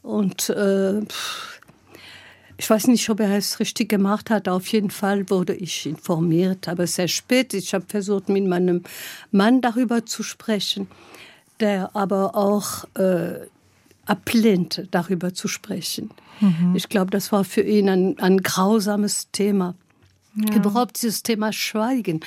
[0.00, 1.02] Und äh,
[2.56, 4.48] ich weiß nicht, ob er es richtig gemacht hat.
[4.48, 7.52] Auf jeden Fall wurde ich informiert, aber sehr spät.
[7.52, 8.82] Ich habe versucht, mit meinem
[9.30, 10.88] Mann darüber zu sprechen,
[11.60, 13.46] der aber auch äh,
[14.08, 16.10] ablehnt, darüber zu sprechen.
[16.40, 16.74] Mhm.
[16.74, 19.74] Ich glaube, das war für ihn ein, ein grausames Thema.
[20.34, 20.56] Ja.
[20.56, 22.20] Überhaupt dieses Thema Schweigen.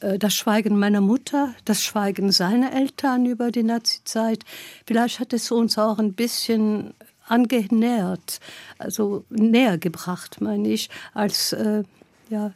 [0.00, 4.44] Äh, das Schweigen meiner Mutter, das Schweigen seiner Eltern über die Nazizeit.
[4.86, 6.94] Vielleicht hat es uns auch ein bisschen
[7.26, 8.40] angenähert,
[8.78, 11.84] also näher gebracht, meine ich, als äh,
[12.28, 12.52] ja,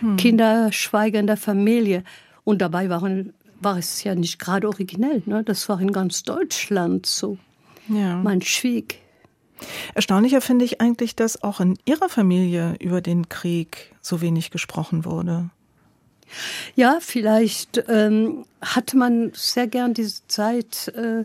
[0.00, 0.16] hm.
[0.16, 2.02] Kinder schweigender Familie.
[2.44, 5.22] Und dabei waren, war es ja nicht gerade originell.
[5.26, 5.44] Ne?
[5.44, 7.38] Das war in ganz Deutschland so.
[7.88, 8.16] Ja.
[8.16, 9.00] Man schwieg.
[9.94, 15.04] Erstaunlicher finde ich eigentlich, dass auch in Ihrer Familie über den Krieg so wenig gesprochen
[15.04, 15.50] wurde.
[16.74, 21.24] Ja, vielleicht ähm, hatte man sehr gern diese Zeit äh,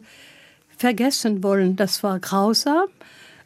[0.77, 1.75] vergessen wollen.
[1.75, 2.87] Das war grausam.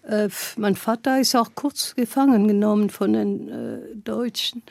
[0.04, 4.62] Äh, mein Vater ist auch kurz gefangen genommen von den äh, Deutschen,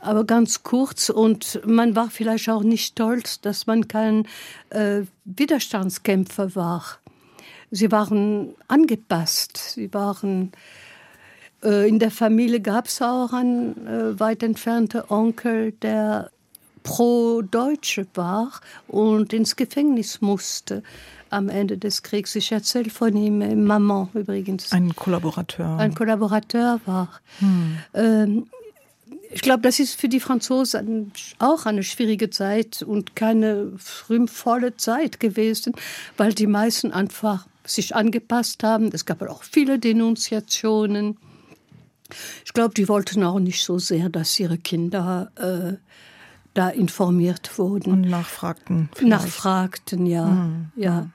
[0.00, 1.10] aber ganz kurz.
[1.10, 4.26] Und man war vielleicht auch nicht stolz, dass man kein
[4.70, 6.84] äh, Widerstandskämpfer war.
[7.70, 9.56] Sie waren angepasst.
[9.74, 10.52] Sie waren
[11.62, 16.30] äh, in der Familie gab es auch einen äh, weit entfernten Onkel, der
[16.82, 18.50] pro-Deutsche war
[18.88, 20.82] und ins Gefängnis musste
[21.28, 22.34] am Ende des Kriegs.
[22.34, 24.72] Ich erzähle von ihm, äh, Maman übrigens.
[24.72, 25.76] Ein Kollaborateur.
[25.78, 27.20] Ein Kollaborateur war.
[27.38, 27.78] Hm.
[27.94, 28.46] Ähm,
[29.32, 35.20] ich glaube, das ist für die Franzosen auch eine schwierige Zeit und keine frühvolle Zeit
[35.20, 35.74] gewesen,
[36.16, 38.90] weil die meisten einfach sich angepasst haben.
[38.92, 41.16] Es gab auch viele Denunziationen.
[42.44, 45.76] Ich glaube, die wollten auch nicht so sehr, dass ihre Kinder äh,
[46.54, 47.92] da informiert wurden.
[47.92, 48.88] Und nachfragten.
[48.94, 49.22] Vielleicht.
[49.22, 50.26] Nachfragten, ja.
[50.26, 50.72] Mhm.
[50.74, 51.08] ja.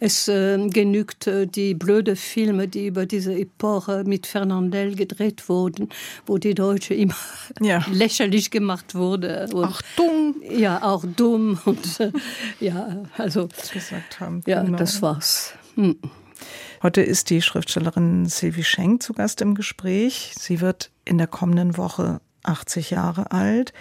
[0.00, 5.88] Es äh, genügt äh, die blöde Filme, die über diese Epoche mit Fernandel gedreht wurden,
[6.26, 7.14] wo die Deutsche immer
[7.60, 7.84] ja.
[7.90, 9.48] lächerlich gemacht wurde.
[9.52, 10.36] Und, auch dumm.
[10.48, 11.58] Ja, auch dumm.
[11.64, 12.12] Und äh,
[12.60, 13.48] ja, also.
[13.72, 14.42] Gesagt haben.
[14.46, 14.78] Ja, genau.
[14.78, 15.52] das war's.
[15.74, 15.96] Hm.
[16.82, 20.34] Heute ist die Schriftstellerin Sylvie Schenk zu Gast im Gespräch.
[20.38, 23.72] Sie wird in der kommenden Woche 80 Jahre alt.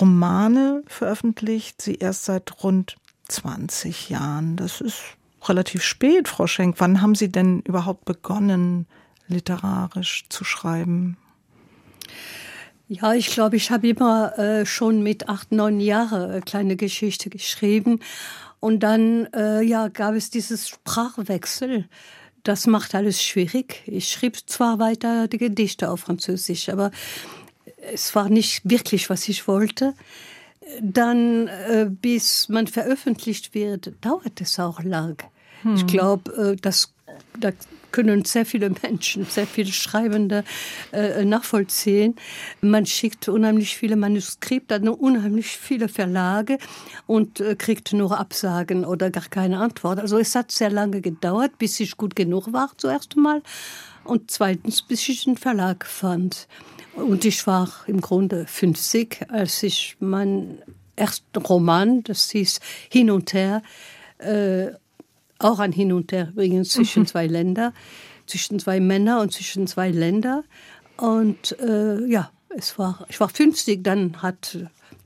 [0.00, 2.96] Romane veröffentlicht sie erst seit rund
[3.28, 4.56] 20 Jahren.
[4.56, 5.02] Das ist
[5.46, 6.76] relativ spät, Frau Schenk.
[6.78, 8.86] Wann haben Sie denn überhaupt begonnen,
[9.28, 11.16] literarisch zu schreiben?
[12.88, 17.28] Ja, ich glaube, ich habe immer äh, schon mit acht, neun Jahren äh, kleine Geschichte
[17.28, 18.00] geschrieben.
[18.60, 21.88] Und dann äh, ja, gab es dieses Sprachwechsel.
[22.44, 23.82] Das macht alles schwierig.
[23.86, 26.90] Ich schrieb zwar weiter die Gedichte auf Französisch, aber
[27.92, 29.94] es war nicht wirklich, was ich wollte.
[30.80, 35.22] Dann, äh, bis man veröffentlicht wird, dauert es auch lang.
[35.62, 35.74] Hm.
[35.74, 36.94] Ich glaube, äh, das,
[37.38, 37.52] da
[37.90, 40.44] können sehr viele Menschen, sehr viele Schreibende
[40.92, 42.16] äh, nachvollziehen.
[42.60, 46.58] Man schickt unheimlich viele Manuskripte an unheimlich viele Verlage
[47.06, 49.98] und äh, kriegt nur Absagen oder gar keine Antwort.
[49.98, 53.42] Also es hat sehr lange gedauert, bis ich gut genug war zuerst einmal
[54.04, 56.46] und zweitens, bis ich einen Verlag fand.
[56.98, 60.58] Und ich war im Grunde 50, als ich meinen
[60.96, 63.62] ersten Roman, das hieß Hin und Her,
[64.18, 64.68] äh,
[65.38, 67.06] auch ein Hin und Her übrigens zwischen mhm.
[67.06, 67.72] zwei Ländern,
[68.26, 70.42] zwischen zwei Männern und zwischen zwei Ländern.
[70.96, 74.58] Und äh, ja, es war, ich war 50, dann hat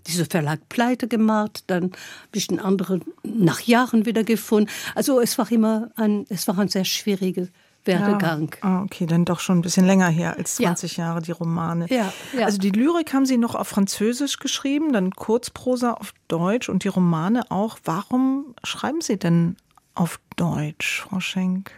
[0.07, 4.71] dieser Verlag pleite gemacht, dann habe ich einen anderen nach Jahren wieder gefunden.
[4.95, 7.47] Also es war immer ein, es war ein sehr schwieriger
[7.85, 8.51] Werdegang.
[8.63, 8.69] Ja.
[8.69, 11.05] Ah, okay, dann doch schon ein bisschen länger her als 20 ja.
[11.07, 11.87] Jahre die Romane.
[11.91, 12.45] Ja, ja.
[12.47, 16.89] Also die Lyrik haben Sie noch auf Französisch geschrieben, dann Kurzprosa auf Deutsch und die
[16.89, 17.79] Romane auch.
[17.85, 19.57] Warum schreiben Sie denn
[19.95, 21.73] auf Deutsch, Frau Schenk?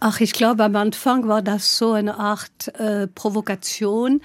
[0.00, 4.22] Ach, ich glaube, am Anfang war das so eine Art äh, Provokation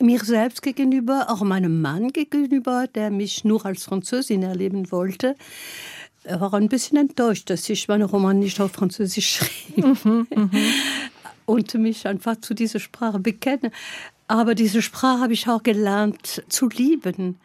[0.00, 5.36] mir selbst gegenüber, auch meinem Mann gegenüber, der mich nur als Französin erleben wollte.
[6.24, 9.36] Er war ein bisschen enttäuscht, dass ich meine Roman nicht auf Französisch
[9.74, 10.50] schrieb mhm, mhm.
[11.44, 13.70] und mich einfach zu dieser Sprache bekenne.
[14.26, 17.38] Aber diese Sprache habe ich auch gelernt zu lieben.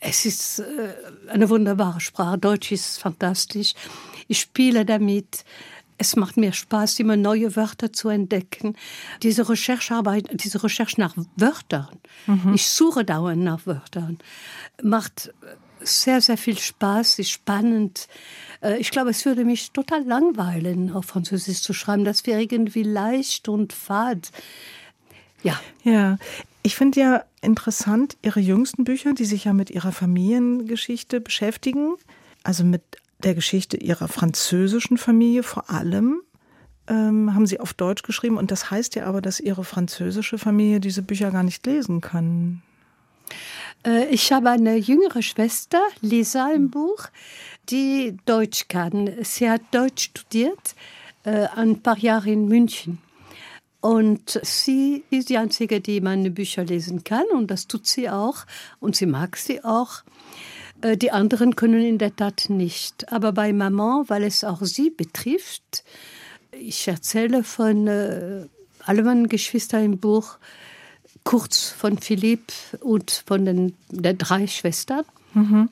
[0.00, 0.94] Es ist äh,
[1.28, 2.36] eine wunderbare Sprache.
[2.36, 3.72] Deutsch ist fantastisch.
[4.28, 5.44] Ich spiele damit.
[5.96, 8.76] Es macht mir Spaß, immer neue Wörter zu entdecken.
[9.22, 12.54] Diese Recherchearbeit, diese Recherche nach Wörtern, mhm.
[12.54, 14.18] ich suche dauernd nach Wörtern,
[14.82, 15.32] macht
[15.84, 18.08] sehr, sehr viel Spaß, ist spannend.
[18.62, 22.04] Äh, ich glaube, es würde mich total langweilen, auf Französisch zu schreiben.
[22.04, 24.30] Das wäre irgendwie leicht und fad.
[25.42, 25.60] Ja.
[25.84, 26.18] Ja.
[26.62, 31.94] Ich finde ja interessant Ihre jüngsten Bücher, die sich ja mit Ihrer Familiengeschichte beschäftigen,
[32.44, 32.82] also mit
[33.24, 36.22] der Geschichte Ihrer französischen Familie vor allem,
[36.86, 38.36] ähm, haben Sie auf Deutsch geschrieben.
[38.36, 42.62] Und das heißt ja aber, dass Ihre französische Familie diese Bücher gar nicht lesen kann.
[43.86, 47.08] Äh, ich habe eine jüngere Schwester, Lisa, im Buch,
[47.68, 49.10] die Deutsch kann.
[49.22, 50.74] Sie hat Deutsch studiert,
[51.24, 52.98] äh, ein paar Jahre in München.
[53.80, 57.26] Und sie ist die Einzige, die meine Bücher lesen kann.
[57.32, 58.46] Und das tut sie auch.
[58.78, 60.02] Und sie mag sie auch.
[60.82, 63.12] Äh, die anderen können in der Tat nicht.
[63.12, 65.84] Aber bei Maman, weil es auch sie betrifft,
[66.52, 68.46] ich erzähle von äh,
[69.28, 70.38] Geschwistern im Buch,
[71.24, 75.04] kurz von Philipp und von den der drei Schwestern.
[75.34, 75.68] Mhm.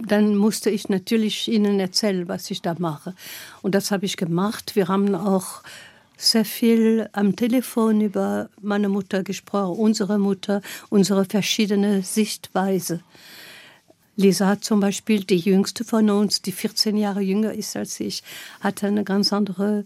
[0.00, 3.14] Dann musste ich natürlich ihnen erzählen, was ich da mache.
[3.62, 4.76] Und das habe ich gemacht.
[4.76, 5.62] Wir haben auch
[6.16, 13.00] sehr viel am Telefon über meine Mutter gesprochen, unsere Mutter, unsere verschiedene Sichtweise.
[14.16, 18.24] Lisa zum Beispiel, die jüngste von uns, die 14 Jahre jünger ist als ich,
[18.60, 19.84] hatte eine ganz andere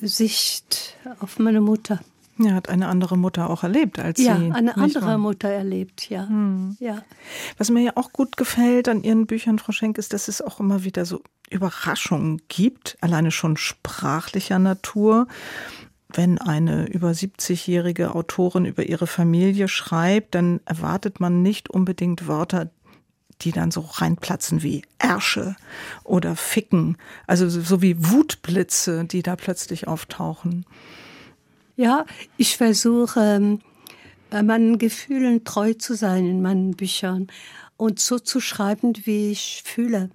[0.00, 2.00] Sicht auf meine Mutter.
[2.38, 4.48] Ja, hat eine andere Mutter auch erlebt als ja, Sie.
[4.48, 5.18] Ja, eine andere wahr?
[5.18, 6.28] Mutter erlebt, ja.
[6.28, 6.76] Hm.
[6.80, 7.02] ja.
[7.56, 10.60] Was mir ja auch gut gefällt an Ihren Büchern, Frau Schenk, ist, dass es auch
[10.60, 15.28] immer wieder so Überraschungen gibt, alleine schon sprachlicher Natur.
[16.08, 22.70] Wenn eine über 70-jährige Autorin über ihre Familie schreibt, dann erwartet man nicht unbedingt Wörter,
[23.42, 25.56] die dann so reinplatzen wie Ärsche
[26.04, 26.96] oder Ficken,
[27.26, 30.64] also so wie Wutblitze, die da plötzlich auftauchen.
[31.76, 32.06] Ja,
[32.38, 33.60] ich versuche, ähm,
[34.30, 37.26] äh, meinen Gefühlen treu zu sein in meinen Büchern
[37.76, 40.10] und so zu schreiben, wie ich fühle.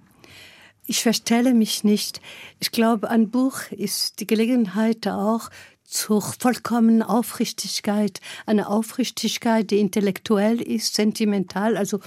[0.86, 2.20] Ich verstelle mich nicht.
[2.58, 5.50] Ich glaube, ein Buch ist die Gelegenheit auch
[5.84, 11.76] zur vollkommenen Aufrichtigkeit, eine Aufrichtigkeit, die intellektuell ist, sentimental.
[11.76, 12.00] Also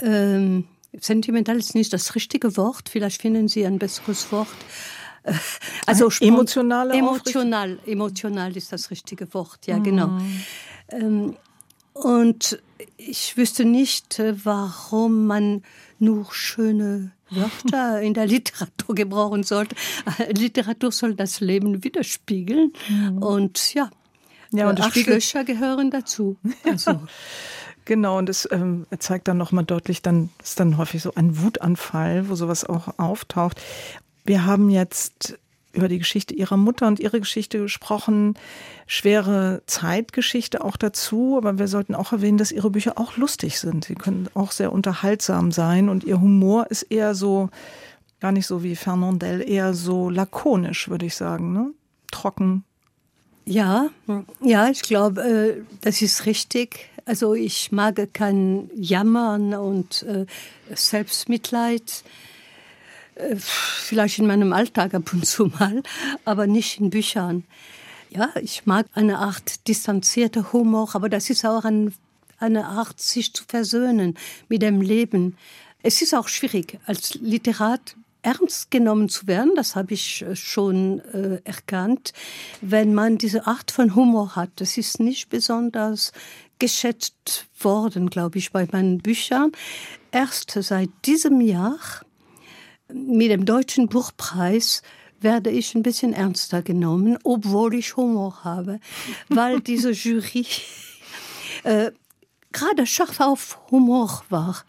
[0.00, 0.64] ähm,
[0.98, 2.88] sentimental ist nicht das richtige Wort.
[2.88, 4.48] Vielleicht finden Sie ein besseres Wort.
[5.86, 10.08] Also emotionale emotional, emotional ist das richtige Wort, ja, genau.
[10.08, 10.44] mhm.
[10.90, 11.34] genau.
[11.92, 12.60] und
[12.96, 15.62] ich wüsste nicht, äh, warum man
[15.98, 19.76] nur schöne Wörter in der Literatur gebrauchen sollte.
[20.30, 22.72] Literatur soll das Leben widerspiegeln.
[22.88, 23.18] Mhm.
[23.18, 23.90] Und ja,
[24.52, 26.36] ja und Arschlöcher gehören dazu.
[26.64, 27.00] Also.
[27.84, 32.28] Genau, und es ähm, zeigt dann nochmal deutlich, dann ist dann häufig so ein Wutanfall,
[32.28, 33.62] wo sowas auch auftaucht.
[34.28, 35.38] Wir haben jetzt
[35.72, 38.34] über die Geschichte ihrer Mutter und ihre Geschichte gesprochen,
[38.86, 43.86] schwere Zeitgeschichte auch dazu, aber wir sollten auch erwähnen, dass ihre Bücher auch lustig sind.
[43.86, 47.48] Sie können auch sehr unterhaltsam sein und ihr Humor ist eher so,
[48.20, 51.70] gar nicht so wie Fernandel, eher so lakonisch, würde ich sagen, ne?
[52.10, 52.64] trocken.
[53.46, 53.88] Ja,
[54.42, 56.90] ja, ich glaube, äh, das ist richtig.
[57.06, 60.26] Also ich mag kein Jammern und äh,
[60.74, 62.04] Selbstmitleid.
[63.18, 65.82] Äh, vielleicht in meinem Alltag ab und zu mal,
[66.24, 67.44] aber nicht in Büchern.
[68.10, 71.92] Ja, ich mag eine Art distanzierter Humor, aber das ist auch ein,
[72.38, 74.16] eine Art, sich zu versöhnen
[74.48, 75.36] mit dem Leben.
[75.82, 81.00] Es ist auch schwierig, als Literat ernst genommen zu werden, das habe ich äh, schon
[81.12, 82.12] äh, erkannt,
[82.60, 84.50] wenn man diese Art von Humor hat.
[84.56, 86.12] Das ist nicht besonders
[86.58, 89.52] geschätzt worden, glaube ich, bei meinen Büchern.
[90.10, 91.78] Erst seit diesem Jahr
[92.92, 94.82] mit dem Deutschen Buchpreis
[95.20, 98.80] werde ich ein bisschen ernster genommen, obwohl ich Humor habe,
[99.28, 100.46] weil diese Jury
[101.64, 101.90] äh,
[102.52, 104.64] gerade scharf auf Humor war.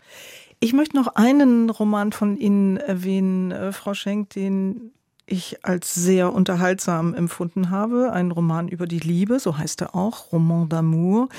[0.60, 4.92] Ich möchte noch einen Roman von Ihnen erwähnen, äh, Frau Schenk, den
[5.26, 8.12] ich als sehr unterhaltsam empfunden habe.
[8.12, 11.30] Ein Roman über die Liebe, so heißt er auch, Roman d'amour.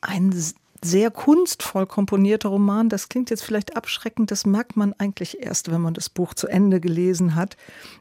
[0.00, 0.32] Ein
[0.82, 2.88] sehr kunstvoll komponierter Roman.
[2.88, 6.46] Das klingt jetzt vielleicht abschreckend, das merkt man eigentlich erst, wenn man das Buch zu
[6.48, 7.56] Ende gelesen hat,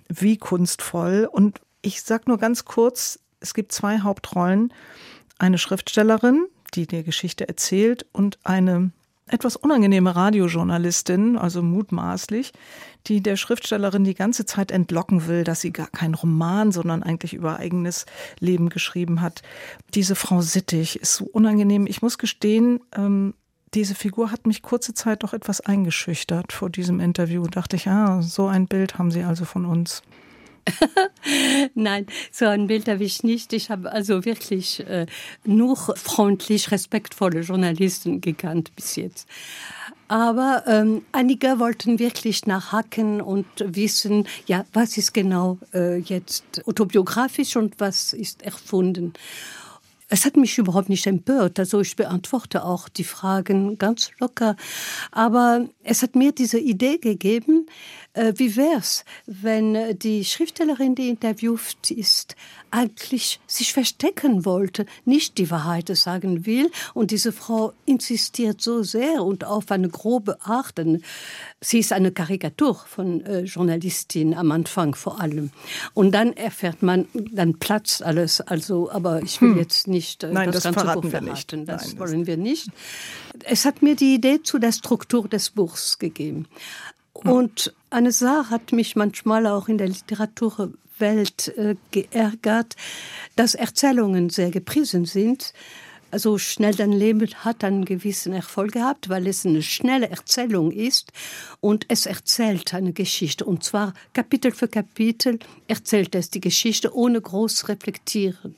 [0.07, 1.27] wie kunstvoll.
[1.31, 4.73] Und ich sage nur ganz kurz, es gibt zwei Hauptrollen.
[5.39, 8.91] Eine Schriftstellerin, die die Geschichte erzählt, und eine
[9.27, 12.53] etwas unangenehme Radiojournalistin, also mutmaßlich,
[13.07, 17.33] die der Schriftstellerin die ganze Zeit entlocken will, dass sie gar keinen Roman, sondern eigentlich
[17.33, 18.05] über eigenes
[18.39, 19.41] Leben geschrieben hat.
[19.93, 21.87] Diese Frau Sittig ist so unangenehm.
[21.87, 23.33] Ich muss gestehen, ähm,
[23.73, 27.47] diese Figur hat mich kurze Zeit doch etwas eingeschüchtert vor diesem Interview.
[27.47, 30.03] Dachte ich, ah, so ein Bild haben Sie also von uns.
[31.75, 33.53] Nein, so ein Bild habe ich nicht.
[33.53, 35.05] Ich habe also wirklich äh,
[35.45, 39.27] nur freundlich, respektvolle Journalisten gekannt bis jetzt.
[40.07, 47.57] Aber ähm, einige wollten wirklich nachhaken und wissen, ja, was ist genau äh, jetzt autobiografisch
[47.57, 49.13] und was ist erfunden.
[50.09, 54.55] Es hat mich überhaupt nicht empört, also ich beantworte auch die Fragen ganz locker.
[55.11, 57.65] Aber es hat mir diese Idee gegeben,
[58.35, 62.35] wie wär's, wenn die Schriftstellerin, die interviewt ist,
[62.71, 66.69] eigentlich sich verstecken wollte, nicht die Wahrheit sagen will.
[66.93, 70.77] Und diese Frau insistiert so sehr und auf eine grobe Art.
[70.77, 71.03] Denn
[71.61, 75.51] sie ist eine Karikatur von äh, Journalistin am Anfang vor allem.
[75.93, 78.41] Und dann erfährt man, dann platzt alles.
[78.41, 79.59] Also, aber ich will hm.
[79.59, 81.11] jetzt nicht äh, Nein, das, das ganze Buch verraten.
[81.11, 81.53] Wir nicht.
[81.67, 82.69] Das Nein, wollen das wir nicht.
[83.43, 86.47] Es hat mir die Idee zu der Struktur des Buchs gegeben.
[87.23, 92.75] Und eine Sache hat mich manchmal auch in der Literatur Welt äh, geärgert,
[93.35, 95.53] dass Erzählungen sehr gepriesen sind.
[96.09, 101.11] Also schnell dein Leben hat einen gewissen Erfolg gehabt, weil es eine schnelle Erzählung ist
[101.59, 103.43] und es erzählt eine Geschichte.
[103.43, 108.55] Und zwar Kapitel für Kapitel erzählt es die Geschichte ohne groß reflektieren.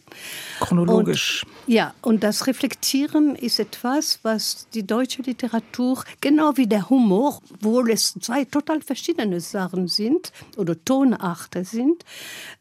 [0.60, 1.43] Chronologisch.
[1.43, 7.39] Und, ja, und das Reflektieren ist etwas, was die deutsche Literatur, genau wie der Humor,
[7.52, 12.06] obwohl es zwei total verschiedene Sachen sind oder Tonarten sind,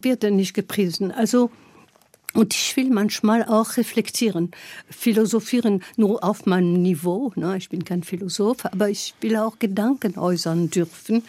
[0.00, 1.12] wird nicht gepriesen.
[1.12, 1.50] Also
[2.34, 4.50] und ich will manchmal auch reflektieren,
[4.90, 7.32] philosophieren nur auf meinem Niveau.
[7.36, 7.56] Ne?
[7.56, 11.24] Ich bin kein Philosoph, aber ich will auch Gedanken äußern dürfen.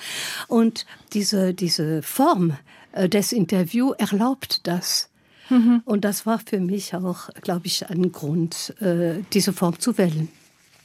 [0.48, 2.58] Und diese, diese Form
[2.92, 5.10] äh, des Interviews erlaubt das.
[5.50, 5.82] Mhm.
[5.86, 10.28] Und das war für mich auch, glaube ich, ein Grund, äh, diese Form zu wählen.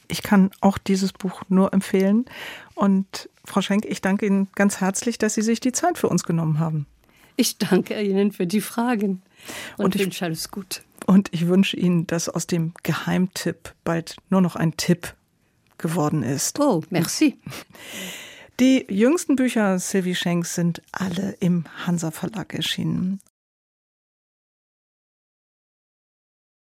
[0.07, 2.25] Ich kann auch dieses Buch nur empfehlen.
[2.73, 6.23] Und Frau Schenk, ich danke Ihnen ganz herzlich, dass Sie sich die Zeit für uns
[6.23, 6.85] genommen haben.
[7.37, 9.21] Ich danke Ihnen für die Fragen
[9.77, 10.83] und, und ich wünsche alles gut.
[11.05, 15.15] Und ich wünsche Ihnen, dass aus dem Geheimtipp bald nur noch ein Tipp
[15.77, 16.59] geworden ist.
[16.59, 17.39] Oh, merci.
[18.59, 23.19] Die jüngsten Bücher Sylvie Schenks sind alle im Hansa Verlag erschienen.